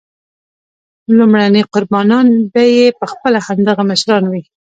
لومړني 1.17 1.61
قربانیان 1.73 2.27
به 2.51 2.63
یې 2.75 2.85
پخپله 2.99 3.39
همدغه 3.47 3.83
مشران 3.91 4.23
وي. 4.31 4.43